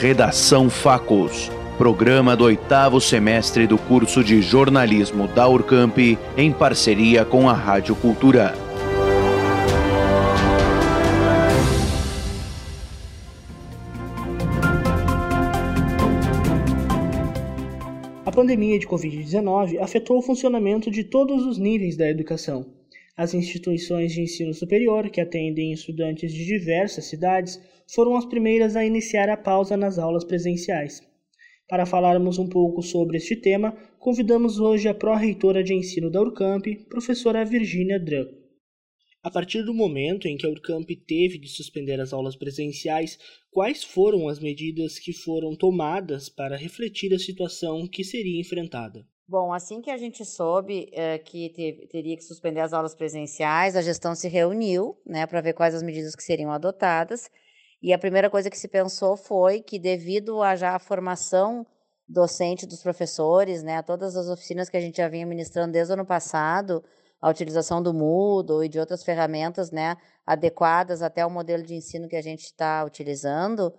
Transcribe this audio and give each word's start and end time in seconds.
Redação 0.00 0.70
Facos, 0.70 1.50
programa 1.76 2.34
do 2.34 2.44
oitavo 2.44 2.98
semestre 3.02 3.66
do 3.66 3.76
curso 3.76 4.24
de 4.24 4.40
jornalismo 4.40 5.28
da 5.28 5.46
Urcamp, 5.46 5.98
em 6.38 6.50
parceria 6.50 7.22
com 7.22 7.50
a 7.50 7.52
Rádio 7.52 7.94
Cultura. 7.94 8.54
A 18.24 18.32
pandemia 18.32 18.78
de 18.78 18.86
Covid-19 18.86 19.80
afetou 19.82 20.16
o 20.16 20.22
funcionamento 20.22 20.90
de 20.90 21.04
todos 21.04 21.44
os 21.44 21.58
níveis 21.58 21.94
da 21.94 22.08
educação. 22.08 22.79
As 23.20 23.34
instituições 23.34 24.14
de 24.14 24.22
ensino 24.22 24.54
superior, 24.54 25.10
que 25.10 25.20
atendem 25.20 25.72
estudantes 25.72 26.32
de 26.32 26.42
diversas 26.42 27.04
cidades, 27.04 27.60
foram 27.94 28.16
as 28.16 28.24
primeiras 28.24 28.76
a 28.76 28.82
iniciar 28.82 29.28
a 29.28 29.36
pausa 29.36 29.76
nas 29.76 29.98
aulas 29.98 30.24
presenciais. 30.24 31.02
Para 31.68 31.84
falarmos 31.84 32.38
um 32.38 32.48
pouco 32.48 32.80
sobre 32.80 33.18
este 33.18 33.36
tema, 33.36 33.76
convidamos 33.98 34.58
hoje 34.58 34.88
a 34.88 34.94
pró-reitora 34.94 35.62
de 35.62 35.74
ensino 35.74 36.10
da 36.10 36.18
Urcamp, 36.18 36.64
professora 36.88 37.44
Virginia 37.44 38.00
Dran. 38.00 38.26
A 39.22 39.30
partir 39.30 39.64
do 39.64 39.74
momento 39.74 40.26
em 40.26 40.38
que 40.38 40.46
a 40.46 40.50
Urcamp 40.50 40.88
teve 41.06 41.38
de 41.38 41.48
suspender 41.48 42.00
as 42.00 42.14
aulas 42.14 42.36
presenciais, 42.36 43.18
quais 43.50 43.84
foram 43.84 44.28
as 44.28 44.40
medidas 44.40 44.98
que 44.98 45.12
foram 45.12 45.54
tomadas 45.54 46.30
para 46.30 46.56
refletir 46.56 47.12
a 47.12 47.18
situação 47.18 47.86
que 47.86 48.02
seria 48.02 48.40
enfrentada? 48.40 49.04
Bom, 49.30 49.52
assim 49.52 49.80
que 49.80 49.92
a 49.92 49.96
gente 49.96 50.24
soube 50.24 50.90
é, 50.92 51.16
que 51.16 51.50
te, 51.50 51.86
teria 51.88 52.16
que 52.16 52.24
suspender 52.24 52.58
as 52.58 52.72
aulas 52.72 52.96
presenciais, 52.96 53.76
a 53.76 53.80
gestão 53.80 54.12
se 54.12 54.26
reuniu 54.26 55.00
né, 55.06 55.24
para 55.24 55.40
ver 55.40 55.52
quais 55.52 55.72
as 55.72 55.84
medidas 55.84 56.16
que 56.16 56.22
seriam 56.24 56.50
adotadas. 56.50 57.30
E 57.80 57.92
a 57.92 57.98
primeira 57.98 58.28
coisa 58.28 58.50
que 58.50 58.58
se 58.58 58.66
pensou 58.66 59.16
foi 59.16 59.60
que, 59.62 59.78
devido 59.78 60.42
a 60.42 60.56
já 60.56 60.74
a 60.74 60.80
formação 60.80 61.64
docente 62.08 62.66
dos 62.66 62.82
professores, 62.82 63.62
né, 63.62 63.76
a 63.76 63.84
todas 63.84 64.16
as 64.16 64.28
oficinas 64.28 64.68
que 64.68 64.76
a 64.76 64.80
gente 64.80 64.96
já 64.96 65.06
vinha 65.06 65.24
ministrando 65.24 65.74
desde 65.74 65.92
o 65.92 65.94
ano 65.94 66.04
passado, 66.04 66.82
a 67.22 67.30
utilização 67.30 67.80
do 67.80 67.94
Moodle 67.94 68.64
e 68.64 68.68
de 68.68 68.80
outras 68.80 69.04
ferramentas, 69.04 69.70
né, 69.70 69.96
adequadas 70.26 71.02
até 71.02 71.24
o 71.24 71.30
modelo 71.30 71.62
de 71.62 71.76
ensino 71.76 72.08
que 72.08 72.16
a 72.16 72.22
gente 72.22 72.46
está 72.46 72.84
utilizando, 72.84 73.72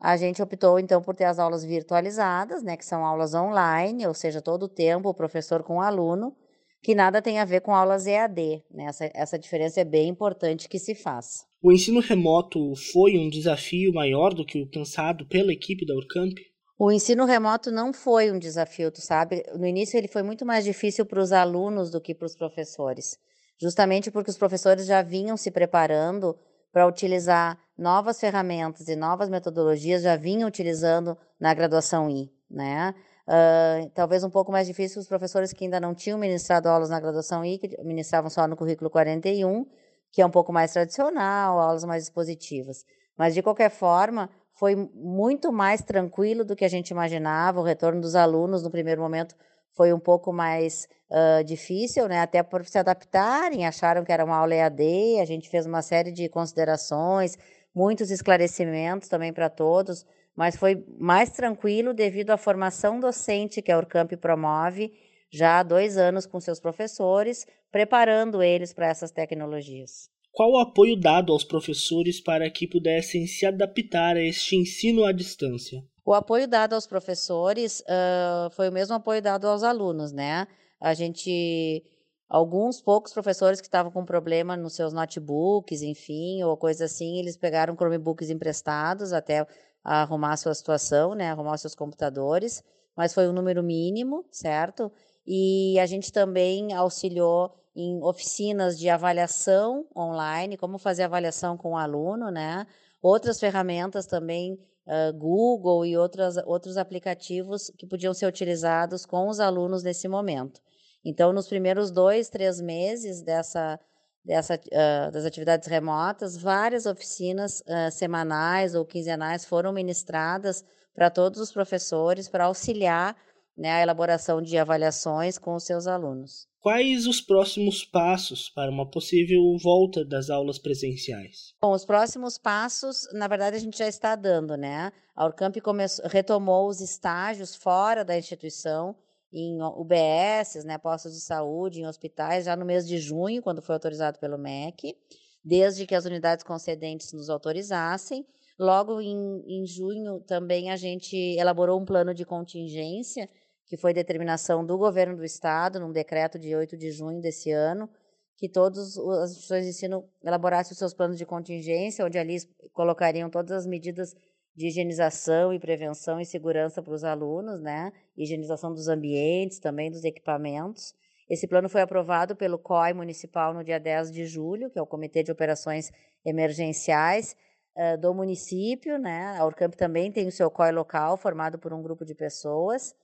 a 0.00 0.16
gente 0.16 0.40
optou 0.40 0.78
então 0.78 1.02
por 1.02 1.14
ter 1.14 1.24
as 1.24 1.38
aulas 1.38 1.64
virtualizadas, 1.64 2.62
né, 2.62 2.76
que 2.76 2.84
são 2.84 3.04
aulas 3.04 3.34
online, 3.34 4.06
ou 4.06 4.14
seja, 4.14 4.40
todo 4.40 4.64
o 4.64 4.68
tempo 4.68 5.08
o 5.08 5.14
professor 5.14 5.62
com 5.62 5.76
o 5.76 5.80
aluno, 5.80 6.34
que 6.82 6.94
nada 6.94 7.20
tem 7.20 7.38
a 7.40 7.44
ver 7.44 7.60
com 7.60 7.74
aulas 7.74 8.06
EAD. 8.06 8.62
Né? 8.70 8.84
Essa, 8.84 9.10
essa 9.12 9.38
diferença 9.38 9.80
é 9.80 9.84
bem 9.84 10.08
importante 10.08 10.68
que 10.68 10.78
se 10.78 10.94
faça. 10.94 11.44
O 11.60 11.72
ensino 11.72 12.00
remoto 12.00 12.74
foi 12.92 13.18
um 13.18 13.28
desafio 13.28 13.92
maior 13.92 14.32
do 14.32 14.46
que 14.46 14.62
o 14.62 14.70
pensado 14.70 15.26
pela 15.26 15.52
equipe 15.52 15.84
da 15.84 15.94
Urcamp? 15.94 16.38
O 16.78 16.92
ensino 16.92 17.24
remoto 17.24 17.72
não 17.72 17.92
foi 17.92 18.30
um 18.30 18.38
desafio, 18.38 18.92
tu 18.92 19.00
sabe? 19.00 19.42
No 19.58 19.66
início 19.66 19.98
ele 19.98 20.06
foi 20.06 20.22
muito 20.22 20.46
mais 20.46 20.64
difícil 20.64 21.04
para 21.04 21.20
os 21.20 21.32
alunos 21.32 21.90
do 21.90 22.00
que 22.00 22.14
para 22.14 22.26
os 22.26 22.36
professores, 22.36 23.18
justamente 23.60 24.12
porque 24.12 24.30
os 24.30 24.38
professores 24.38 24.86
já 24.86 25.02
vinham 25.02 25.36
se 25.36 25.50
preparando 25.50 26.38
para 26.72 26.86
utilizar 26.86 27.58
novas 27.76 28.18
ferramentas 28.18 28.88
e 28.88 28.96
novas 28.96 29.28
metodologias, 29.28 30.02
já 30.02 30.16
vinham 30.16 30.48
utilizando 30.48 31.16
na 31.38 31.54
graduação 31.54 32.10
I, 32.10 32.30
né? 32.50 32.94
Uh, 33.28 33.90
talvez 33.90 34.24
um 34.24 34.30
pouco 34.30 34.50
mais 34.50 34.66
difícil 34.66 35.00
os 35.00 35.06
professores 35.06 35.52
que 35.52 35.64
ainda 35.64 35.78
não 35.78 35.94
tinham 35.94 36.18
ministrado 36.18 36.68
aulas 36.68 36.88
na 36.88 36.98
graduação 36.98 37.44
I, 37.44 37.58
que 37.58 37.82
ministravam 37.82 38.30
só 38.30 38.48
no 38.48 38.56
currículo 38.56 38.88
41, 38.88 39.66
que 40.10 40.22
é 40.22 40.26
um 40.26 40.30
pouco 40.30 40.52
mais 40.52 40.72
tradicional, 40.72 41.60
aulas 41.60 41.84
mais 41.84 42.04
expositivas. 42.04 42.84
Mas, 43.16 43.34
de 43.34 43.42
qualquer 43.42 43.70
forma, 43.70 44.30
foi 44.54 44.74
muito 44.74 45.52
mais 45.52 45.82
tranquilo 45.82 46.44
do 46.44 46.56
que 46.56 46.64
a 46.64 46.68
gente 46.68 46.90
imaginava. 46.90 47.60
O 47.60 47.62
retorno 47.62 48.00
dos 48.00 48.14
alunos, 48.14 48.62
no 48.62 48.70
primeiro 48.70 49.00
momento, 49.00 49.34
foi 49.76 49.92
um 49.92 50.00
pouco 50.00 50.32
mais 50.32 50.88
uh, 51.10 51.44
difícil, 51.44 52.08
né? 52.08 52.20
até 52.20 52.42
por 52.42 52.64
se 52.64 52.78
adaptarem, 52.78 53.66
acharam 53.66 54.04
que 54.04 54.12
era 54.12 54.24
uma 54.24 54.36
aula 54.36 54.54
EAD, 54.54 55.20
a 55.20 55.24
gente 55.24 55.48
fez 55.48 55.66
uma 55.66 55.82
série 55.82 56.12
de 56.12 56.28
considerações, 56.28 57.36
muitos 57.74 58.10
esclarecimentos 58.10 59.08
também 59.08 59.32
para 59.32 59.48
todos, 59.48 60.04
mas 60.34 60.56
foi 60.56 60.84
mais 60.98 61.30
tranquilo 61.30 61.92
devido 61.92 62.30
à 62.30 62.36
formação 62.36 63.00
docente 63.00 63.62
que 63.62 63.72
a 63.72 63.78
Urcamp 63.78 64.12
promove 64.20 64.92
já 65.30 65.58
há 65.58 65.62
dois 65.62 65.96
anos 65.96 66.26
com 66.26 66.40
seus 66.40 66.58
professores, 66.58 67.46
preparando 67.70 68.42
eles 68.42 68.72
para 68.72 68.88
essas 68.88 69.10
tecnologias. 69.10 70.08
Qual 70.30 70.52
o 70.52 70.58
apoio 70.58 70.98
dado 70.98 71.32
aos 71.32 71.44
professores 71.44 72.20
para 72.20 72.48
que 72.50 72.66
pudessem 72.66 73.26
se 73.26 73.44
adaptar 73.44 74.16
a 74.16 74.22
este 74.22 74.56
ensino 74.56 75.04
à 75.04 75.12
distância? 75.12 75.82
O 76.08 76.14
apoio 76.14 76.48
dado 76.48 76.72
aos 76.72 76.86
professores 76.86 77.80
uh, 77.80 78.48
foi 78.52 78.70
o 78.70 78.72
mesmo 78.72 78.94
apoio 78.94 79.20
dado 79.20 79.46
aos 79.46 79.62
alunos, 79.62 80.10
né? 80.10 80.48
A 80.80 80.94
gente, 80.94 81.84
alguns 82.26 82.80
poucos 82.80 83.12
professores 83.12 83.60
que 83.60 83.66
estavam 83.66 83.92
com 83.92 84.06
problema 84.06 84.56
nos 84.56 84.74
seus 84.74 84.94
notebooks, 84.94 85.82
enfim, 85.82 86.42
ou 86.42 86.56
coisa 86.56 86.86
assim, 86.86 87.18
eles 87.18 87.36
pegaram 87.36 87.76
Chromebooks 87.76 88.30
emprestados 88.30 89.12
até 89.12 89.46
arrumar 89.84 90.32
a 90.32 90.36
sua 90.38 90.54
situação, 90.54 91.14
né? 91.14 91.30
Arrumar 91.30 91.58
seus 91.58 91.74
computadores, 91.74 92.64
mas 92.96 93.12
foi 93.12 93.28
um 93.28 93.32
número 93.34 93.62
mínimo, 93.62 94.24
certo? 94.30 94.90
E 95.26 95.78
a 95.78 95.84
gente 95.84 96.10
também 96.10 96.72
auxiliou 96.72 97.52
em 97.76 98.02
oficinas 98.02 98.78
de 98.78 98.88
avaliação 98.88 99.86
online, 99.94 100.56
como 100.56 100.78
fazer 100.78 101.02
avaliação 101.02 101.58
com 101.58 101.72
o 101.72 101.76
aluno, 101.76 102.30
né? 102.30 102.66
Outras 103.02 103.38
ferramentas 103.38 104.06
também, 104.06 104.58
uh, 104.88 105.12
Google 105.16 105.84
e 105.84 105.96
outras, 105.96 106.36
outros 106.46 106.76
aplicativos 106.76 107.70
que 107.76 107.86
podiam 107.86 108.14
ser 108.14 108.26
utilizados 108.26 109.04
com 109.04 109.28
os 109.28 109.38
alunos 109.38 109.82
nesse 109.82 110.08
momento. 110.08 110.60
Então, 111.04 111.32
nos 111.32 111.46
primeiros 111.46 111.90
dois, 111.90 112.28
três 112.28 112.60
meses 112.60 113.22
dessa, 113.22 113.78
dessa, 114.24 114.54
uh, 114.54 115.12
das 115.12 115.24
atividades 115.24 115.68
remotas, 115.68 116.36
várias 116.36 116.86
oficinas 116.86 117.60
uh, 117.60 117.90
semanais 117.92 118.74
ou 118.74 118.84
quinzenais 118.84 119.44
foram 119.44 119.72
ministradas 119.72 120.64
para 120.94 121.10
todos 121.10 121.38
os 121.38 121.52
professores 121.52 122.28
para 122.28 122.46
auxiliar 122.46 123.14
né, 123.58 123.72
a 123.72 123.82
elaboração 123.82 124.40
de 124.40 124.56
avaliações 124.56 125.36
com 125.36 125.56
os 125.56 125.64
seus 125.64 125.88
alunos. 125.88 126.46
Quais 126.60 127.06
os 127.06 127.20
próximos 127.20 127.84
passos 127.84 128.48
para 128.50 128.70
uma 128.70 128.88
possível 128.88 129.40
volta 129.62 130.04
das 130.04 130.30
aulas 130.30 130.58
presenciais? 130.58 131.54
Bom, 131.60 131.72
os 131.72 131.84
próximos 131.84 132.38
passos, 132.38 133.08
na 133.12 133.26
verdade, 133.26 133.56
a 133.56 133.60
gente 133.60 133.78
já 133.78 133.88
está 133.88 134.14
dando, 134.14 134.56
né? 134.56 134.92
A 135.16 135.30
começou, 135.60 136.06
retomou 136.08 136.68
os 136.68 136.80
estágios 136.80 137.56
fora 137.56 138.04
da 138.04 138.16
instituição, 138.16 138.94
em 139.32 139.60
UBS, 139.62 140.64
né, 140.64 140.78
postos 140.78 141.12
de 141.12 141.20
saúde, 141.20 141.80
em 141.80 141.86
hospitais, 141.86 142.46
já 142.46 142.56
no 142.56 142.64
mês 142.64 142.86
de 142.86 142.98
junho, 142.98 143.42
quando 143.42 143.60
foi 143.60 143.74
autorizado 143.74 144.18
pelo 144.18 144.38
MEC, 144.38 144.96
desde 145.44 145.86
que 145.86 145.94
as 145.94 146.06
unidades 146.06 146.44
concedentes 146.44 147.12
nos 147.12 147.28
autorizassem. 147.28 148.24
Logo 148.58 149.00
em, 149.00 149.44
em 149.46 149.66
junho, 149.66 150.20
também 150.20 150.70
a 150.70 150.76
gente 150.76 151.16
elaborou 151.38 151.78
um 151.78 151.84
plano 151.84 152.14
de 152.14 152.24
contingência 152.24 153.28
que 153.68 153.76
foi 153.76 153.92
determinação 153.92 154.64
do 154.64 154.78
governo 154.78 155.16
do 155.16 155.24
estado, 155.24 155.78
num 155.78 155.92
decreto 155.92 156.38
de 156.38 156.56
8 156.56 156.76
de 156.76 156.90
junho 156.90 157.20
desse 157.20 157.52
ano, 157.52 157.88
que 158.36 158.48
todas 158.48 158.96
as 158.96 159.30
instituições 159.30 159.64
de 159.64 159.70
ensino 159.70 160.08
elaborassem 160.24 160.72
os 160.72 160.78
seus 160.78 160.94
planos 160.94 161.18
de 161.18 161.26
contingência, 161.26 162.04
onde 162.04 162.18
ali 162.18 162.38
colocariam 162.72 163.28
todas 163.28 163.52
as 163.52 163.66
medidas 163.66 164.14
de 164.54 164.68
higienização 164.68 165.52
e 165.52 165.58
prevenção 165.58 166.20
e 166.20 166.24
segurança 166.24 166.82
para 166.82 166.94
os 166.94 167.04
alunos, 167.04 167.60
né? 167.60 167.92
Higienização 168.16 168.72
dos 168.72 168.88
ambientes, 168.88 169.58
também 169.58 169.90
dos 169.90 170.02
equipamentos. 170.02 170.94
Esse 171.28 171.46
plano 171.46 171.68
foi 171.68 171.82
aprovado 171.82 172.34
pelo 172.34 172.58
COI 172.58 172.94
municipal 172.94 173.52
no 173.52 173.62
dia 173.62 173.78
10 173.78 174.10
de 174.10 174.24
julho, 174.24 174.70
que 174.70 174.78
é 174.78 174.82
o 174.82 174.86
Comitê 174.86 175.22
de 175.22 175.30
Operações 175.30 175.92
Emergenciais 176.24 177.36
uh, 177.76 177.98
do 177.98 178.14
município, 178.14 178.98
né? 178.98 179.36
A 179.38 179.44
Urcamp 179.44 179.74
também 179.74 180.10
tem 180.10 180.26
o 180.26 180.32
seu 180.32 180.50
COI 180.50 180.72
local, 180.72 181.16
formado 181.16 181.58
por 181.58 181.72
um 181.72 181.82
grupo 181.82 182.04
de 182.04 182.14
pessoas. 182.14 182.94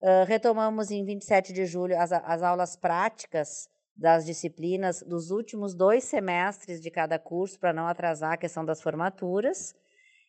Uh, 0.00 0.24
retomamos 0.26 0.90
em 0.90 1.04
27 1.04 1.52
de 1.52 1.66
julho 1.66 1.98
as, 1.98 2.12
as 2.12 2.42
aulas 2.42 2.76
práticas 2.76 3.68
das 3.96 4.24
disciplinas 4.24 5.02
dos 5.02 5.32
últimos 5.32 5.74
dois 5.74 6.04
semestres 6.04 6.80
de 6.80 6.88
cada 6.88 7.18
curso, 7.18 7.58
para 7.58 7.72
não 7.72 7.88
atrasar 7.88 8.34
a 8.34 8.36
questão 8.36 8.64
das 8.64 8.80
formaturas. 8.80 9.74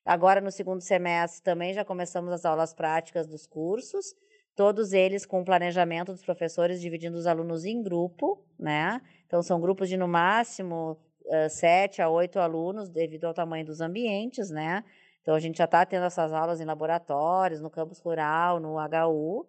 Agora, 0.03 0.41
no 0.41 0.51
segundo 0.51 0.81
semestre, 0.81 1.43
também 1.43 1.71
já 1.71 1.85
começamos 1.85 2.33
as 2.33 2.45
aulas 2.45 2.73
práticas 2.73 3.27
dos 3.27 3.45
cursos, 3.45 4.15
todos 4.55 4.91
eles 4.91 5.23
com 5.23 5.43
planejamento 5.43 6.11
dos 6.11 6.25
professores, 6.25 6.81
dividindo 6.81 7.15
os 7.15 7.27
alunos 7.27 7.63
em 7.63 7.83
grupo, 7.83 8.43
né? 8.57 8.99
Então, 9.27 9.43
são 9.43 9.61
grupos 9.61 9.87
de, 9.87 9.97
no 9.97 10.07
máximo, 10.07 10.97
uh, 11.25 11.49
sete 11.49 12.01
a 12.01 12.09
oito 12.09 12.39
alunos, 12.39 12.89
devido 12.89 13.25
ao 13.25 13.35
tamanho 13.35 13.65
dos 13.65 13.81
ambientes, 13.81 14.49
né? 14.49 14.83
Então, 15.21 15.35
a 15.35 15.39
gente 15.39 15.59
já 15.59 15.65
está 15.65 15.85
tendo 15.85 16.05
essas 16.05 16.33
aulas 16.33 16.59
em 16.59 16.65
laboratórios, 16.65 17.61
no 17.61 17.69
campus 17.69 17.99
rural, 17.99 18.59
no 18.59 18.77
HU, 18.79 19.47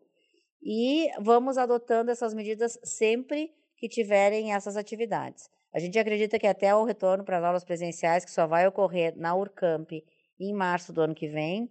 e 0.62 1.08
vamos 1.20 1.56
adotando 1.56 2.10
essas 2.10 2.34
medidas 2.34 2.78
sempre 2.82 3.50
que 3.76 3.88
tiverem 3.88 4.52
essas 4.52 4.76
atividades. 4.76 5.48
A 5.72 5.78
gente 5.78 5.98
acredita 5.98 6.38
que 6.38 6.46
até 6.46 6.74
o 6.74 6.84
retorno 6.84 7.24
para 7.24 7.38
as 7.38 7.44
aulas 7.44 7.64
presenciais, 7.64 8.24
que 8.24 8.30
só 8.30 8.46
vai 8.46 8.66
ocorrer 8.66 9.16
na 9.16 9.34
Urcamp 9.34 9.90
em 10.38 10.52
março 10.52 10.92
do 10.92 11.00
ano 11.00 11.14
que 11.14 11.28
vem, 11.28 11.70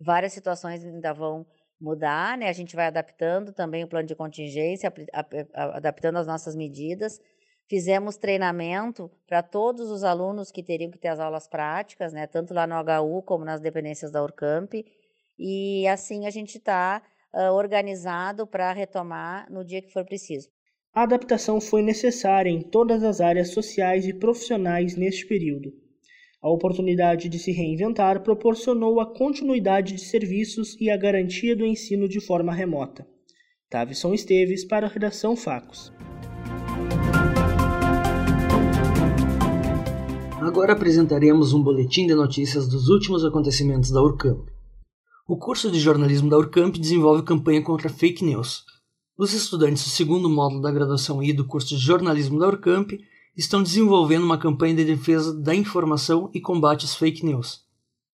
várias 0.00 0.32
situações 0.32 0.84
ainda 0.84 1.12
vão 1.12 1.46
mudar, 1.80 2.36
né? 2.36 2.48
A 2.48 2.52
gente 2.52 2.74
vai 2.74 2.86
adaptando 2.86 3.52
também 3.52 3.84
o 3.84 3.88
plano 3.88 4.06
de 4.06 4.14
contingência, 4.14 4.92
adaptando 5.52 6.16
as 6.16 6.26
nossas 6.26 6.56
medidas. 6.56 7.20
Fizemos 7.68 8.16
treinamento 8.16 9.10
para 9.26 9.42
todos 9.42 9.90
os 9.90 10.02
alunos 10.02 10.50
que 10.50 10.62
teriam 10.62 10.90
que 10.90 10.98
ter 10.98 11.08
as 11.08 11.20
aulas 11.20 11.46
práticas, 11.46 12.12
né? 12.12 12.26
Tanto 12.26 12.54
lá 12.54 12.66
no 12.66 12.74
HU 12.74 13.22
como 13.22 13.44
nas 13.44 13.60
dependências 13.60 14.10
da 14.10 14.22
Urcamp. 14.22 14.72
E 15.38 15.86
assim 15.86 16.26
a 16.26 16.30
gente 16.30 16.56
está 16.56 17.02
uh, 17.34 17.52
organizado 17.52 18.46
para 18.46 18.72
retomar 18.72 19.50
no 19.50 19.64
dia 19.64 19.82
que 19.82 19.92
for 19.92 20.04
preciso. 20.04 20.48
A 20.94 21.02
adaptação 21.02 21.60
foi 21.60 21.82
necessária 21.82 22.50
em 22.50 22.60
todas 22.60 23.02
as 23.04 23.20
áreas 23.20 23.50
sociais 23.50 24.06
e 24.06 24.12
profissionais 24.12 24.96
neste 24.96 25.26
período. 25.26 25.72
A 26.40 26.48
oportunidade 26.50 27.28
de 27.28 27.38
se 27.38 27.52
reinventar 27.52 28.22
proporcionou 28.22 29.00
a 29.00 29.06
continuidade 29.06 29.94
de 29.94 30.00
serviços 30.00 30.76
e 30.80 30.88
a 30.88 30.96
garantia 30.96 31.54
do 31.54 31.66
ensino 31.66 32.08
de 32.08 32.20
forma 32.20 32.52
remota. 32.52 33.06
Tavison 33.68 34.14
Esteves 34.14 34.64
para 34.64 34.86
a 34.86 34.90
Redação 34.90 35.36
Facos. 35.36 35.92
Agora 40.40 40.72
apresentaremos 40.72 41.52
um 41.52 41.62
boletim 41.62 42.06
de 42.06 42.14
notícias 42.14 42.68
dos 42.68 42.88
últimos 42.88 43.24
acontecimentos 43.24 43.90
da 43.90 44.00
Urcamp. 44.00 44.48
O 45.30 45.36
curso 45.36 45.70
de 45.70 45.78
jornalismo 45.78 46.30
da 46.30 46.38
Urcamp 46.38 46.78
desenvolve 46.78 47.22
campanha 47.22 47.62
contra 47.62 47.90
fake 47.90 48.24
news. 48.24 48.64
Os 49.14 49.34
estudantes 49.34 49.84
do 49.84 49.90
segundo 49.90 50.26
módulo 50.26 50.62
da 50.62 50.72
graduação 50.72 51.22
I 51.22 51.34
do 51.34 51.44
curso 51.44 51.68
de 51.68 51.76
jornalismo 51.76 52.38
da 52.38 52.46
Urcamp 52.46 52.92
estão 53.36 53.62
desenvolvendo 53.62 54.24
uma 54.24 54.38
campanha 54.38 54.76
de 54.76 54.86
defesa 54.86 55.38
da 55.38 55.54
informação 55.54 56.30
e 56.32 56.40
combate 56.40 56.86
às 56.86 56.94
fake 56.94 57.26
news. 57.26 57.60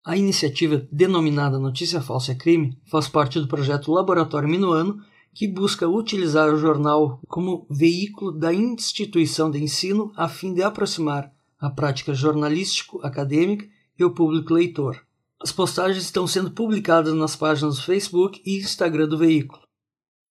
A 0.04 0.16
iniciativa, 0.16 0.88
denominada 0.90 1.56
Notícia 1.56 2.00
Falsa 2.00 2.32
é 2.32 2.34
Crime, 2.34 2.76
faz 2.90 3.06
parte 3.06 3.38
do 3.38 3.46
projeto 3.46 3.92
Laboratório 3.92 4.48
Minuano, 4.48 4.98
que 5.32 5.46
busca 5.46 5.88
utilizar 5.88 6.52
o 6.52 6.58
jornal 6.58 7.20
como 7.28 7.64
veículo 7.70 8.32
da 8.32 8.52
instituição 8.52 9.52
de 9.52 9.62
ensino 9.62 10.10
a 10.16 10.28
fim 10.28 10.52
de 10.52 10.64
aproximar 10.64 11.32
a 11.60 11.70
prática 11.70 12.12
jornalístico-acadêmica 12.12 13.68
e 13.96 14.04
o 14.04 14.10
público 14.10 14.52
leitor. 14.52 15.00
As 15.44 15.52
postagens 15.52 16.02
estão 16.02 16.26
sendo 16.26 16.50
publicadas 16.50 17.12
nas 17.12 17.36
páginas 17.36 17.76
do 17.76 17.82
Facebook 17.82 18.40
e 18.46 18.56
Instagram 18.56 19.06
do 19.06 19.18
veículo. 19.18 19.60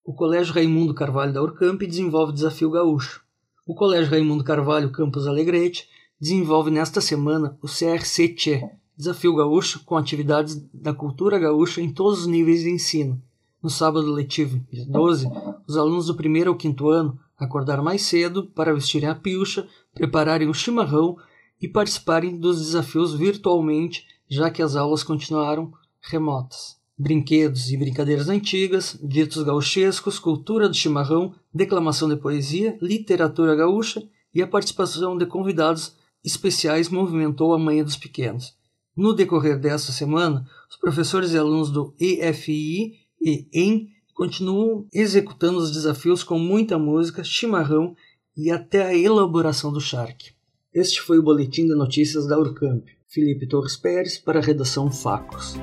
O 0.04 0.12
Colégio 0.12 0.56
Raimundo 0.56 0.92
Carvalho 0.92 1.32
da 1.32 1.40
Urcamp 1.40 1.84
desenvolve 1.84 2.32
o 2.32 2.34
Desafio 2.34 2.72
Gaúcho. 2.72 3.22
O 3.64 3.76
Colégio 3.76 4.10
Raimundo 4.10 4.44
Carvalho 4.44 4.92
Campus 4.92 5.28
Alegrete 5.28 5.88
desenvolve 6.20 6.72
nesta 6.72 7.00
semana 7.00 7.56
o 7.62 7.68
CRC-TCHE, 7.68 8.68
Desafio 8.98 9.36
Gaúcho 9.36 9.84
com 9.86 9.96
atividades 9.96 10.56
da 10.74 10.96
cultura 10.96 11.38
gaúcha 11.38 11.80
em 11.80 11.94
todos 11.94 12.22
os 12.22 12.28
níveis 12.28 12.62
de 12.64 12.72
ensino. 12.72 13.22
No 13.62 13.70
sábado 13.70 14.12
letivo, 14.12 14.66
dia 14.72 14.84
12, 14.84 15.28
os 15.68 15.78
alunos 15.78 16.08
do 16.08 16.16
primeiro 16.16 16.50
ao 16.50 16.58
quinto 16.58 16.90
ano 16.90 17.20
acordaram 17.38 17.84
mais 17.84 18.02
cedo 18.02 18.48
para 18.48 18.74
vestirem 18.74 19.10
a 19.10 19.14
pilcha, 19.14 19.68
prepararem 19.94 20.50
o 20.50 20.56
chimarrão 20.56 21.16
e 21.62 21.68
participarem 21.68 22.36
dos 22.36 22.58
desafios 22.58 23.14
virtualmente 23.14 24.08
já 24.34 24.50
que 24.50 24.64
as 24.64 24.76
aulas 24.76 25.04
continuaram 25.04 25.72
remotas. 26.02 26.76
Brinquedos 26.98 27.72
e 27.72 27.78
brincadeiras 27.78 28.30
antigas, 28.30 28.98
ditos 29.02 29.44
gauchescos, 29.44 30.18
cultura 30.18 30.68
do 30.68 30.76
chimarrão, 30.76 31.36
declamação 31.54 32.10
de 32.10 32.16
poesia, 32.16 32.78
literatura 32.82 33.56
gaúcha 33.56 34.04
e 34.34 34.42
a 34.42 34.48
participação 34.48 35.16
de 35.16 35.28
convidados 35.28 35.96
especiais 36.24 36.90
movimentou 36.90 37.54
a 37.54 37.60
manhã 37.60 37.84
dos 37.84 37.98
pequenos. 37.98 38.56
No 38.96 39.14
decorrer 39.14 39.60
desta 39.60 39.92
semana, 39.92 40.48
os 40.70 40.78
professores 40.78 41.34
e 41.34 41.38
alunos 41.38 41.70
do 41.70 41.94
EFI 42.00 42.94
e 43.22 43.48
EM 43.54 43.88
continuam 44.16 44.88
executando 44.92 45.60
os 45.60 45.72
desafios 45.72 46.24
com 46.24 46.40
muita 46.40 46.80
música, 46.80 47.24
chimarrão 47.24 47.96
e 48.36 48.50
até 48.50 48.84
a 48.86 48.98
elaboração 48.98 49.72
do 49.72 49.82
charque. 49.82 50.32
Este 50.74 51.02
foi 51.02 51.20
o 51.20 51.24
boletim 51.24 51.68
de 51.68 51.76
notícias 51.76 52.26
da 52.26 52.38
Urcamp. 52.40 52.88
Felipe 53.14 53.46
Torres 53.46 53.78
Pérez 53.78 54.18
para 54.18 54.40
a 54.40 54.42
redação 54.42 54.92
Facos. 54.92 55.54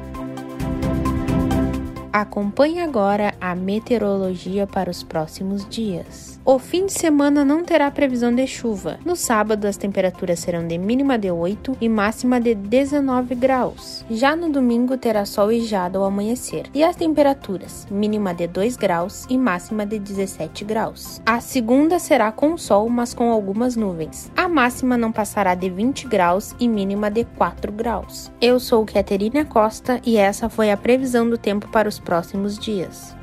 Acompanhe 2.13 2.79
agora 2.79 3.30
a 3.41 3.55
meteorologia 3.55 4.67
para 4.67 4.91
os 4.91 5.03
próximos 5.03 5.67
dias. 5.69 6.41
O 6.45 6.59
fim 6.59 6.87
de 6.87 6.93
semana 6.93 7.45
não 7.45 7.65
terá 7.65 7.91
previsão 7.91 8.35
de 8.35 8.47
chuva. 8.47 8.99
No 9.05 9.15
sábado, 9.15 9.67
as 9.67 9.77
temperaturas 9.77 10.41
serão 10.41 10.67
de 10.67 10.79
mínima 10.79 11.19
de 11.19 11.31
8 11.31 11.77
e 11.81 11.89
máxima 11.89 12.41
de 12.41 12.55
19 12.55 13.35
graus. 13.35 14.05
Já 14.11 14.35
no 14.35 14.51
domingo, 14.51 14.97
terá 14.97 15.25
sol 15.25 15.53
e 15.53 15.61
jado 15.61 15.99
ao 15.99 16.05
amanhecer. 16.05 16.65
E 16.75 16.83
as 16.83 16.97
temperaturas, 16.97 17.87
mínima 17.91 18.35
de 18.35 18.47
2 18.47 18.77
graus 18.77 19.27
e 19.29 19.37
máxima 19.37 19.87
de 19.87 19.99
17 19.99 20.65
graus. 20.65 21.21
A 21.25 21.41
segunda 21.41 21.99
será 21.99 22.33
com 22.33 22.57
sol, 22.57 22.89
mas 22.89 23.15
com 23.15 23.31
algumas 23.31 23.77
nuvens. 23.77 24.31
A 24.37 24.49
máxima 24.49 24.97
não 24.97 25.13
passará 25.13 25.55
de 25.55 25.71
20 25.71 26.09
graus 26.09 26.55
e 26.59 26.69
mínima 26.69 27.11
de 27.11 27.25
4 27.25 27.71
graus. 27.71 28.31
Eu 28.41 28.59
sou 28.59 28.85
Caterina 28.85 29.45
Costa 29.45 30.01
e 30.05 30.17
essa 30.17 30.49
foi 30.49 30.71
a 30.71 30.77
previsão 30.77 31.29
do 31.29 31.39
tempo 31.39 31.69
para 31.69 31.89
os 31.89 31.99
próximos 31.99 32.59
dias 32.59 33.21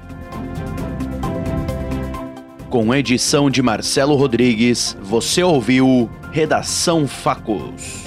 com 2.78 2.94
edição 2.94 3.50
de 3.50 3.60
Marcelo 3.60 4.14
Rodrigues, 4.14 4.96
você 5.02 5.42
ouviu 5.42 6.08
Redação 6.32 7.08
Facos. 7.08 8.04